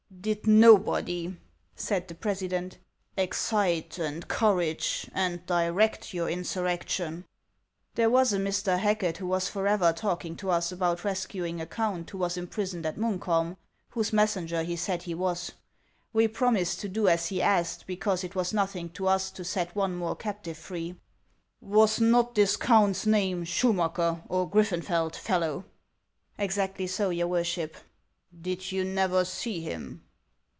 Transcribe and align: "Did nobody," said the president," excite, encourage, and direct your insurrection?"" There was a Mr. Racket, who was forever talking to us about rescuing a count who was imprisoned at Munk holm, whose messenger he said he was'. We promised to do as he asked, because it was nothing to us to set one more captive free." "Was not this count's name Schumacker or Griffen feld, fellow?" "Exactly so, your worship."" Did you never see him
"Did 0.31 0.45
nobody," 0.45 1.35
said 1.75 2.07
the 2.07 2.13
president," 2.13 2.77
excite, 3.25 3.97
encourage, 3.97 5.09
and 5.15 5.43
direct 5.47 6.13
your 6.13 6.29
insurrection?"" 6.29 7.25
There 7.95 8.09
was 8.09 8.31
a 8.31 8.37
Mr. 8.37 8.75
Racket, 8.83 9.17
who 9.17 9.25
was 9.25 9.49
forever 9.49 9.91
talking 9.95 10.35
to 10.35 10.51
us 10.51 10.71
about 10.71 11.03
rescuing 11.03 11.59
a 11.59 11.65
count 11.65 12.11
who 12.11 12.19
was 12.19 12.37
imprisoned 12.37 12.85
at 12.85 12.97
Munk 12.99 13.23
holm, 13.23 13.57
whose 13.89 14.13
messenger 14.13 14.61
he 14.61 14.75
said 14.75 15.03
he 15.03 15.15
was'. 15.15 15.53
We 16.13 16.27
promised 16.27 16.81
to 16.81 16.89
do 16.89 17.07
as 17.07 17.27
he 17.27 17.41
asked, 17.41 17.87
because 17.87 18.23
it 18.23 18.35
was 18.35 18.53
nothing 18.53 18.89
to 18.91 19.07
us 19.07 19.31
to 19.31 19.43
set 19.43 19.75
one 19.75 19.95
more 19.95 20.15
captive 20.15 20.57
free." 20.57 20.97
"Was 21.61 21.99
not 21.99 22.35
this 22.35 22.57
count's 22.57 23.07
name 23.07 23.43
Schumacker 23.43 24.21
or 24.29 24.47
Griffen 24.47 24.83
feld, 24.83 25.15
fellow?" 25.15 25.65
"Exactly 26.37 26.85
so, 26.85 27.09
your 27.09 27.27
worship."" 27.29 27.75
Did 28.49 28.71
you 28.71 28.85
never 28.85 29.25
see 29.25 29.59
him 29.61 30.03